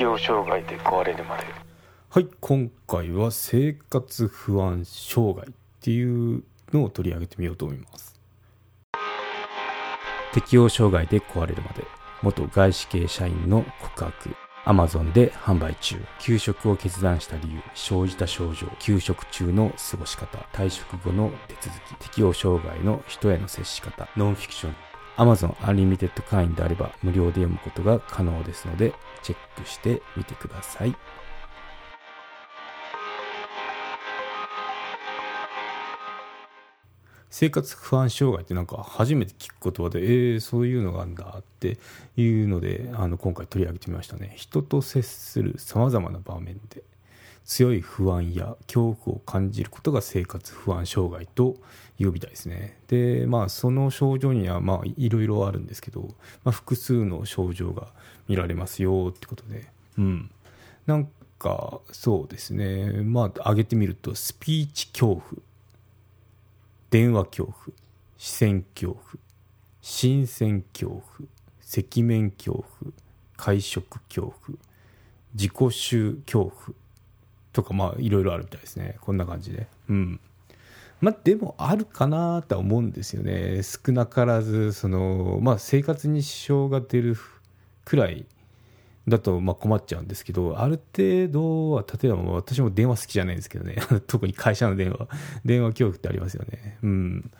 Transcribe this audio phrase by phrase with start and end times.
[0.00, 1.44] 適応障害で壊れるまで。
[2.08, 5.52] はい今回は生活不安障害っ
[5.82, 6.42] ていう
[6.72, 8.18] のを取り上げてみようと思います。
[10.32, 11.84] 適応障害で壊れるまで。
[12.22, 14.34] 元外資系社員の告白。
[14.64, 15.96] アマゾンで販売中。
[16.18, 17.60] 休職を決断した理由。
[17.74, 18.68] 生じた症状。
[18.78, 20.38] 休職中の過ごし方。
[20.54, 21.94] 退職後の手続き。
[22.06, 24.08] 適応障害の人への接し方。
[24.16, 30.94] ノンフィクション Amazon Unlimited 会員であれば無料で読むことが可能ですのでチェックしてみてください。
[37.32, 41.78] 生活不安障害ってなんか初めて聞く言葉でえー、そういうのがあるんだって
[42.16, 44.34] いうのであの今回取り上げてみましたね。
[44.36, 46.82] 人と接するさまざまな場面で。
[47.44, 51.56] 強い不安や恐怖を感じることが生活不安障害と
[51.98, 52.78] いうみたいですね。
[52.88, 56.02] でまあその症状にはまあいろいろあるんですけど、
[56.44, 57.88] まあ、複数の症状が
[58.28, 59.66] 見られますよってことで。
[59.98, 60.30] うん。
[60.86, 63.02] なんかそうですね。
[63.02, 65.22] まあ挙げてみるとスピーチ恐怖
[66.90, 67.76] 電話恐怖
[68.16, 69.04] 視線恐怖
[69.80, 71.28] 新鮮恐怖
[71.64, 72.92] 赤面恐怖
[73.36, 74.58] 会食恐怖
[75.34, 76.74] 自己臭恐怖
[77.52, 78.96] とかまあいろいろあるみたいですね。
[79.00, 79.66] こんな感じで。
[79.88, 80.20] うん。
[81.00, 83.62] まあでもあるかなとは思うんですよね。
[83.62, 87.16] 少なからずそのまあ生活に支障が出る
[87.84, 88.26] くらい
[89.08, 93.76] だとまあ困っちゃうんですけどある程度は例えば私も電話好きじゃないんですけどね。
[94.06, 95.08] 特に会社の電話。
[95.44, 96.78] 電話恐怖ってありますよね。
[96.82, 97.30] うん。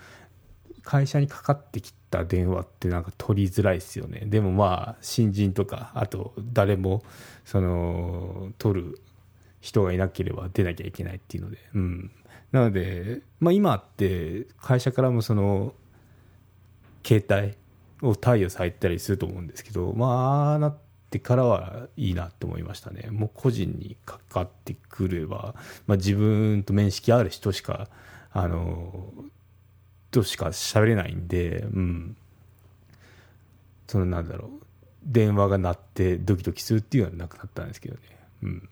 [0.82, 4.22] 会社にかかってきた電話ってなんか取りづらいですよね。
[4.26, 7.02] でもまあ新人とかあと誰も
[7.44, 9.00] その取る
[9.60, 11.58] 人がいなければ出なきゃいけないっていうので。
[11.74, 12.10] うん。
[12.52, 15.74] なので、まあ、今って会社からもその
[17.04, 17.56] 携帯
[18.06, 20.78] を貸与されたりすると思うんですけどまあなっ
[21.10, 23.08] てからはいいなと思いましたね。
[23.10, 25.54] もう個人にかかってくれば、
[25.86, 27.88] まあ、自分と面識ある人しか
[28.32, 29.12] あの
[30.10, 32.16] としか喋れないんでうん。
[33.86, 34.50] そのなんだろう。
[35.04, 38.00] 電話が鳴ってドキドキするっていうのはなくなったんですけどね。
[38.42, 38.68] うん。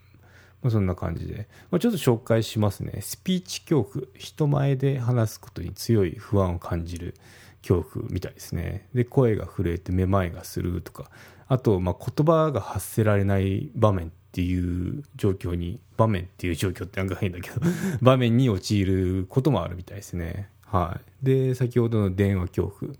[0.61, 3.01] まあ、そんな感じで、まあ、ちょっと紹介しますね。
[3.01, 4.05] スピーチ恐怖。
[4.15, 7.15] 人前で話すことに強い不安を感じる
[7.61, 8.87] 恐怖みたいですね。
[8.93, 11.09] で、声が震えてめまいがするとか、
[11.47, 17.61] あと、まあ、言葉が発せられない場面っていう状況に、場面っていう状況ってなんか変だけど、
[18.01, 20.49] 場面に陥ることもあるみたいですね。
[20.65, 21.25] はい。
[21.25, 22.93] で、先ほどの電話恐怖。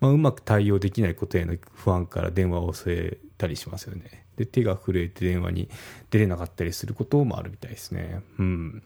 [0.00, 4.27] まあ、うまく対応できないことへの不安から電話を添えたりしますよね。
[4.38, 5.68] で手が震えて電話に
[6.10, 8.22] 出れなかったりすることもあるみたいですね。
[8.38, 8.82] うん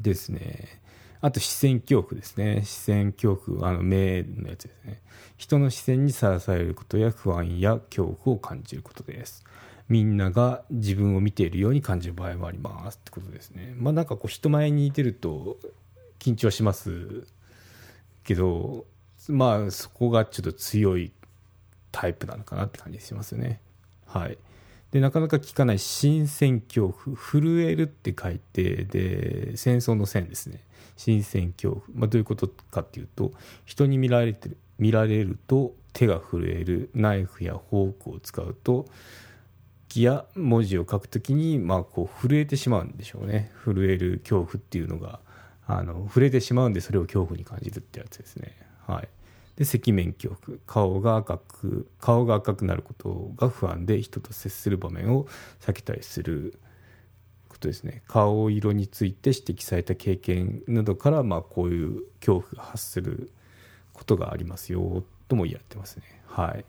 [0.00, 0.80] ですね。
[1.20, 2.62] あと視線恐怖ですね。
[2.64, 5.00] 視線恐怖、あの目のやつですね。
[5.38, 9.42] 人の視線にさらされることや不安や恐怖を感じることです。
[9.88, 13.74] みんなが自分を見ているように感じる場合もありますってことですね。
[13.76, 15.56] まあなんかこう人前にいてると
[16.18, 17.26] 緊張します
[18.22, 18.84] けど、
[19.28, 21.10] まあそこがちょっと強い
[21.90, 23.60] タイプなのかなって感じしますよね。
[24.06, 24.36] はい。
[24.94, 30.60] でなかなか聞かない新鮮恐怖震えるって書いてで戦争の戦ですね。
[30.96, 33.32] 新鮮恐怖、まあ、どういうことかっていうと
[33.64, 38.86] 人に見られてる見られると手が震えるナイフやフォークを使うと
[39.88, 43.50] 気や文字を書くときに、まあ、こう震えてしまうんでしょうね。
[43.64, 45.18] 震える恐怖っていうのが
[45.66, 48.56] あの触れてしまうんでそれを恐怖に感じるってやつですね。
[48.86, 49.08] はい。
[49.56, 55.26] で赤面恐怖顔が赤く顔が赤くなることが不安で人と接する場面を
[55.60, 56.58] 避けたりする。
[57.54, 58.02] ことですね。
[58.08, 63.30] 顔色について指摘された経験などから、まあ、こういう恐怖が発する
[63.92, 66.02] ことがありますよとも言われてますね。
[66.26, 66.64] はい。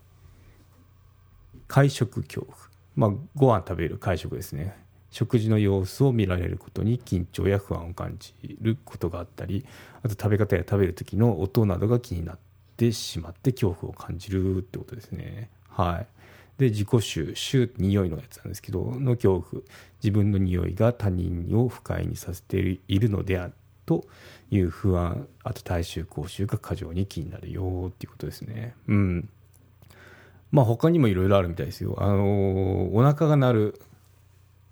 [1.67, 2.55] 会食恐怖。
[2.95, 4.77] まあご飯食べる会食ですね。
[5.09, 9.65] 食事の様子を見られることに緊張や不安を感じることがあったり
[10.03, 12.39] あと食べ方や食べる時の音などが気になっ
[12.75, 15.49] ってしまって恐怖を感じるってことですね。
[15.69, 16.07] はい。
[16.57, 19.63] で、自己臭、臭って匂いのやつなんですけど、の恐怖。
[20.03, 23.53] 自分の匂いが他人を不快にさせているのである
[23.85, 24.05] と
[24.51, 28.75] いう不安、あと体臭、口臭が過剰に気になるよっていうことですね。
[28.87, 29.29] うん。
[30.51, 31.95] まあ他にもいろいろあるみたいですよ。
[31.99, 33.81] あのー、お腹が鳴る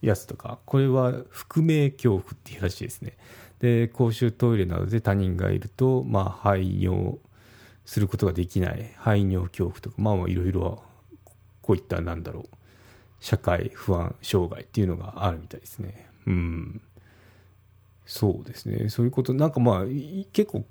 [0.01, 3.17] やつとか、これは腹鳴恐怖っていうらしいですね。
[3.59, 7.17] で、公衆トイレなどで他人がいると、まあ排尿、
[7.85, 10.83] することができない排尿恐怖とかまあいろいろ
[11.61, 12.55] こういったなんだろう
[13.19, 16.09] 社会不安障害っていうのがあるみたいですね。
[16.27, 16.81] うん。
[18.05, 18.89] そうですね。
[18.89, 19.85] そういうことなんかまあ
[20.33, 20.65] 結構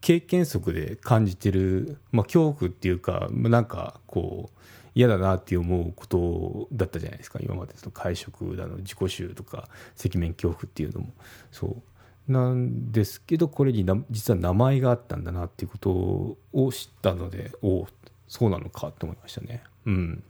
[0.00, 4.58] 経験則で感じてる、まあ、恐怖っていうかなんかこう
[4.94, 7.40] 嫌だなって思うことだったじゃないですか。
[7.42, 9.68] 今までその会食だの自己臭とか
[10.02, 11.12] 赤面恐怖っていうのも。
[11.52, 11.82] そう。
[12.28, 17.88] なんですけどこれに実は名前があったんだなっていうことを知ったのでおお
[18.28, 19.62] そうなのかと思いましたね。
[19.86, 20.22] うん。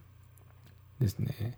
[0.99, 1.57] ですね。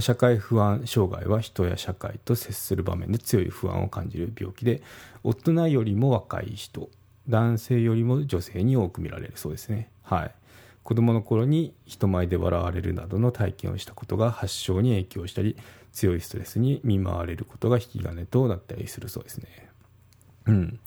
[0.00, 4.82] 社会不安障害は人や社会と接する場面で強い不安を感じる病気で
[5.22, 6.88] 大人よりも若い人
[7.28, 9.88] 男性よりも女性に多く見られるそうですね。
[10.02, 10.34] はい。
[10.82, 15.56] 子供の頃に人前で笑われるなどの体験をしたことが発症に影響したり
[15.92, 19.73] 強いストレスに見舞われることが引き金となったりするそうですね。
[20.46, 20.80] うん。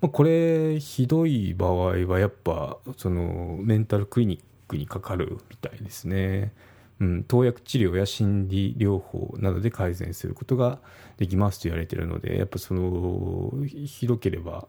[0.00, 6.52] まあ、これひどい場合はやっぱそのメンタルクリニックにかかるみたいですね。
[7.00, 10.78] うん、投薬治療や心理療法などで改善することが
[11.16, 14.68] できますと言われているのでやっぱそのひどければ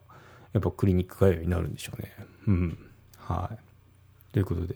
[0.51, 2.11] やっぱクリニック通いになるんでしょうね。
[2.47, 2.77] うん。
[3.17, 4.75] はい、ということで。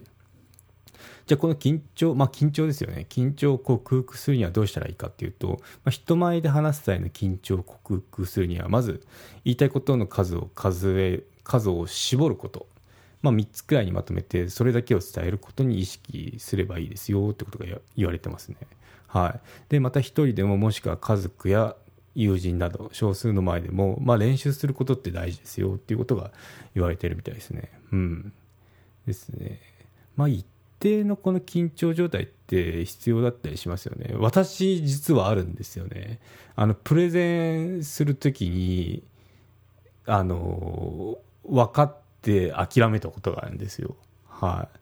[1.28, 9.06] じゃあこの緊張まあ緊張ですよね緊張を克服するにはどうしたらいいかっていうと、まあ、人前で話す際の緊張を克服するにはまず
[9.44, 12.66] 言いたいことの数を数え数を絞ること
[13.20, 17.66] まあ、3つくらいにまとめてそれだけを伝えることに意識すればいいですよってことが
[17.96, 18.56] 言われてますね。
[19.08, 19.40] はい、
[19.70, 21.74] でまた1人でももしくは家族や
[22.14, 26.30] 友人など少数の前でも、まあ、練習することって大事ですよっていうことが
[26.74, 27.72] 言われてるみたいですね。
[27.92, 28.32] うん、
[29.06, 29.60] ですね。
[30.16, 30.46] まあ一
[30.78, 34.14] 定のこの緊張状態って必要だったりしますよね。
[34.18, 36.20] 私実はあるんですよね。
[36.56, 39.02] あのプレゼンするときに
[40.06, 43.96] あの分かって諦めたことがあるんですよ。
[44.26, 44.78] はい。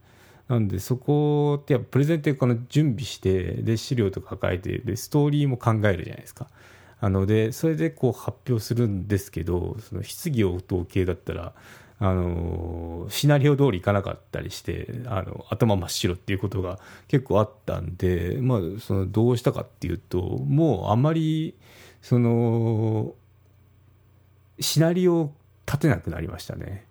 [0.53, 6.49] なんでそこってやっぱプレゼンってこの準備してで資料とか書いてでストーリーも考えるじゃないですか。
[7.01, 11.53] あのでそれでこう発表するんですけどその質疑応答系だったら
[11.99, 16.79] あのシナリオ通りいかなかったりしてあの頭真っ白っていうことが
[17.09, 21.55] 結構あったんで、まあ、そのどうしたかっていうともうあまり
[22.03, 23.15] その
[24.61, 25.35] シナリオを
[25.67, 26.87] 立てなくなりましたね。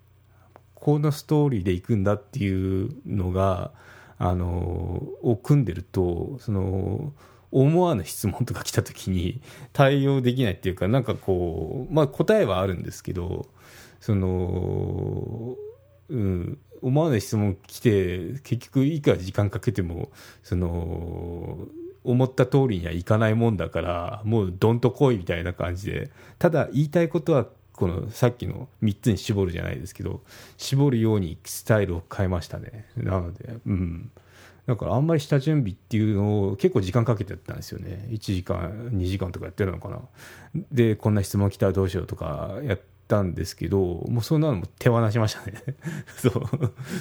[0.74, 3.72] このストーリーでいくんだっていうのが
[4.18, 7.12] あのを組んでるとその
[7.62, 9.40] 思わぬ質問とか来た時に
[9.72, 13.46] 対応できないっていうかなんかこうまあ答えはあるんですけど
[13.98, 15.56] その
[16.10, 20.10] うん思わない質問来て結局いくら時間かけても
[20.42, 21.66] その
[22.04, 26.10] 思った通りにはいかないもんだからもうどんと来いみたいな感じで。
[26.38, 30.20] ただ言いたいことはこのさっきの3つに絞るじゃないですけど
[30.56, 32.86] 絞るようにスタイルを変えましたね。
[32.96, 34.10] なのでうん。
[34.66, 38.08] だからあんまり下準備っていうのを結構時間かけてやったんですよね。
[38.10, 40.00] 1時間2時間とかやってるのかな。
[40.72, 45.62] でこんな質問来たらどうしようとかやったんですけどもうそんなのも手放しましたね。
[46.18, 46.42] そう。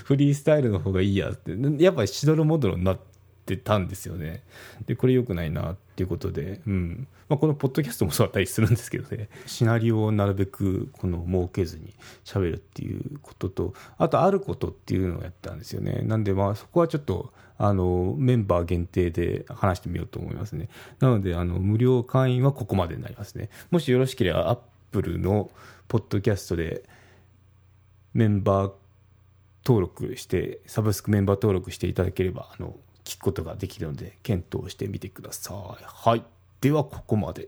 [0.03, 1.55] フリースタイルの方がいいやって。
[1.83, 2.99] やっぱりしどろもどろになっ
[3.45, 4.43] ってたんですよね。
[4.87, 7.07] でこれ良くないなっていうことでうん。
[7.29, 9.29] まあ、このポッドキャストもそうだったりするんですけどね。
[9.45, 11.93] シナリオをなるべくこの設けずに
[12.23, 16.01] 喋るっていうこととあとあることっていうのをやったんですよね。
[16.03, 20.69] なんでまあそこはちょっとあのメンバー限定で話してみようと思いますね。
[20.99, 23.49] なのであの無料会員はここまでになりますね。
[23.69, 24.59] もしよろしければアッ
[24.91, 25.51] プルの
[25.87, 26.83] ポッドキャストで
[28.13, 28.71] メンバー
[29.65, 35.83] 登録してサブスクメンバー登録していただければあの聞くことができるので検討してみてください。
[35.85, 36.23] はい。
[36.59, 37.47] ではここまで。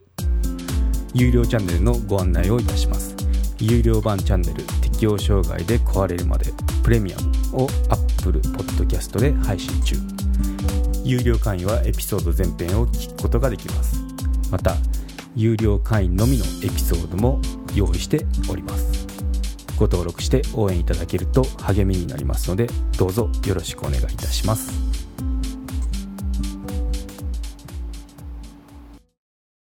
[1.14, 3.16] 有料チャンネルのご案内をいたします。
[3.60, 9.96] 有料版チャンネル適応障害で壊れるまでプレミアムを Apple Podcast で配信中。
[11.04, 14.00] 有料会員はエピソード全編を聞くことができます。
[14.52, 14.76] また
[15.36, 17.42] 有料会員のみのエピソードも
[17.74, 19.08] 用意しております。
[19.78, 24.87] ご登録して応援いただけると励みになりますのでどうぞよろしくお願いいたします。